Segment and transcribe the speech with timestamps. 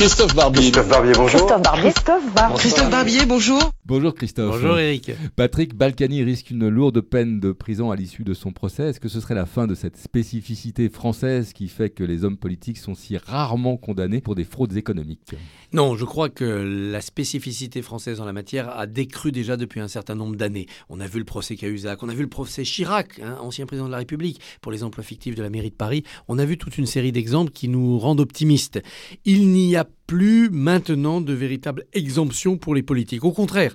[0.00, 0.62] Christophe Barbier.
[0.62, 1.40] Christophe Barbier, bonjour.
[1.40, 1.92] Christophe Barbier.
[1.92, 2.56] Christophe Barbier.
[2.58, 3.70] Christophe Barbier, bonjour.
[3.84, 4.52] Bonjour Christophe.
[4.52, 5.10] Bonjour Eric.
[5.36, 8.84] Patrick Balkany risque une lourde peine de prison à l'issue de son procès.
[8.84, 12.38] Est-ce que ce serait la fin de cette spécificité française qui fait que les hommes
[12.38, 15.34] politiques sont si rarement condamnés pour des fraudes économiques?
[15.74, 19.88] Non, je crois que la spécificité française en la matière a décru déjà depuis un
[19.88, 20.66] certain nombre d'années.
[20.88, 23.86] On a vu le procès Cahuzac, on a vu le procès Chirac, hein, ancien président
[23.86, 26.04] de la République, pour les emplois fictifs de la mairie de Paris.
[26.26, 28.80] On a vu toute une série d'exemples qui nous rendent optimistes.
[29.26, 33.24] Il n'y a plus maintenant de véritable exemption pour les politiques.
[33.24, 33.74] Au contraire,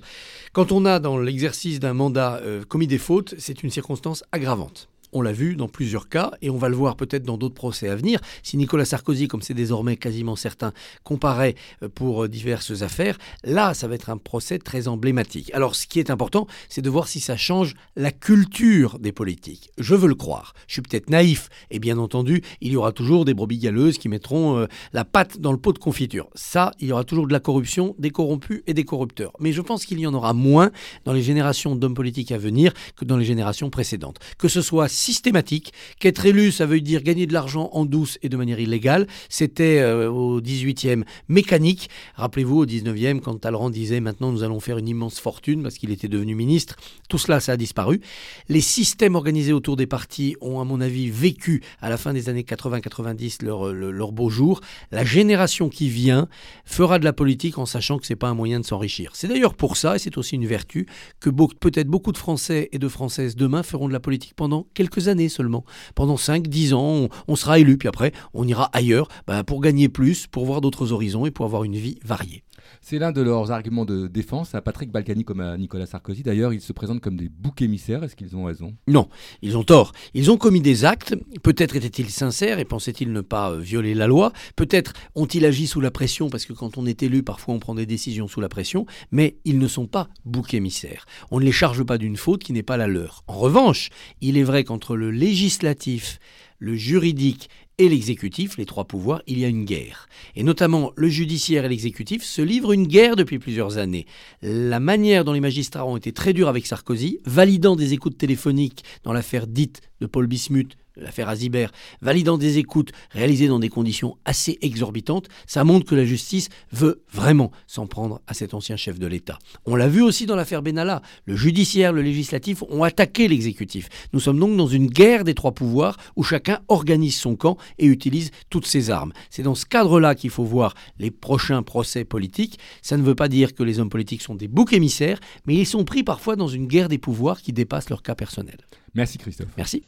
[0.52, 4.88] quand on a dans l'exercice d'un mandat euh, commis des fautes, c'est une circonstance aggravante.
[5.18, 7.88] On l'a vu dans plusieurs cas et on va le voir peut-être dans d'autres procès
[7.88, 8.20] à venir.
[8.42, 10.74] Si Nicolas Sarkozy, comme c'est désormais quasiment certain,
[11.04, 15.50] comparaît euh, pour euh, diverses affaires, là, ça va être un procès très emblématique.
[15.54, 19.70] Alors, ce qui est important, c'est de voir si ça change la culture des politiques.
[19.78, 20.52] Je veux le croire.
[20.66, 24.10] Je suis peut-être naïf et bien entendu, il y aura toujours des brebis galeuses qui
[24.10, 26.28] mettront euh, la patte dans le pot de confiture.
[26.34, 29.32] Ça, il y aura toujours de la corruption, des corrompus et des corrupteurs.
[29.40, 30.70] Mais je pense qu'il y en aura moins
[31.06, 34.18] dans les générations d'hommes politiques à venir que dans les générations précédentes.
[34.36, 35.72] Que ce soit systématique.
[36.00, 39.06] Qu'être élu, ça veut dire gagner de l'argent en douce et de manière illégale.
[39.28, 41.88] C'était euh, au 18e mécanique.
[42.16, 45.90] Rappelez-vous, au 19e, quand Talleyrand disait maintenant nous allons faire une immense fortune parce qu'il
[45.92, 46.76] était devenu ministre,
[47.08, 48.00] tout cela, ça a disparu.
[48.48, 52.28] Les systèmes organisés autour des partis ont, à mon avis, vécu à la fin des
[52.28, 54.60] années 80-90 leur, leur beau jour.
[54.90, 56.28] La génération qui vient
[56.64, 59.12] fera de la politique en sachant que c'est pas un moyen de s'enrichir.
[59.14, 60.86] C'est d'ailleurs pour ça, et c'est aussi une vertu,
[61.20, 64.85] que peut-être beaucoup de Français et de Françaises demain feront de la politique pendant quelques
[65.08, 65.64] années seulement.
[65.94, 70.26] Pendant 5-10 ans, on, sera élu, puis après, on ira ailleurs bah, pour gagner plus,
[70.26, 72.42] pour voir d'autres horizons et pour avoir une vie variée.
[72.80, 76.22] C'est l'un de leurs arguments de défense à Patrick Balkany comme à Nicolas Sarkozy.
[76.22, 78.04] D'ailleurs, ils se présentent comme des boucs émissaires.
[78.04, 78.74] Est-ce qu'ils ont raison?
[78.86, 79.08] Non,
[79.42, 79.92] ils ont tort.
[80.14, 81.14] Ils ont commis des actes.
[81.42, 84.32] Peut-être étaient-ils sincères et pensaient-ils ne pas euh, violer la loi.
[84.54, 87.74] Peut-être ont-ils agi sous la pression parce que quand on est élu, parfois on prend
[87.74, 88.86] des décisions sous la pression.
[89.10, 91.06] Mais ils ne sont pas boucs émissaires.
[91.30, 93.24] On ne les charge pas d'une faute qui n'est pas la leur.
[93.26, 93.90] En revanche,
[94.20, 96.18] il est vrai qu'entre le législatif,
[96.58, 97.48] le juridique
[97.78, 100.08] et l'exécutif, les trois pouvoirs, il y a une guerre.
[100.34, 104.06] Et notamment le judiciaire et l'exécutif se livrent une guerre depuis plusieurs années.
[104.40, 108.82] La manière dont les magistrats ont été très durs avec Sarkozy, validant des écoutes téléphoniques
[109.04, 114.16] dans l'affaire dite de Paul Bismuth, l'affaire Azibert, validant des écoutes réalisées dans des conditions
[114.24, 118.98] assez exorbitantes, ça montre que la justice veut vraiment s'en prendre à cet ancien chef
[118.98, 119.38] de l'État.
[119.66, 121.02] On l'a vu aussi dans l'affaire Benalla.
[121.24, 123.88] Le judiciaire, le législatif ont attaqué l'exécutif.
[124.12, 127.86] Nous sommes donc dans une guerre des trois pouvoirs où chacun organise son camp et
[127.86, 129.12] utilise toutes ses armes.
[129.30, 132.58] C'est dans ce cadre-là qu'il faut voir les prochains procès politiques.
[132.82, 135.66] Ça ne veut pas dire que les hommes politiques sont des boucs émissaires, mais ils
[135.66, 138.58] sont pris parfois dans une guerre des pouvoirs qui dépasse leur cas personnel.
[138.94, 139.48] Merci Christophe.
[139.56, 139.82] Merci.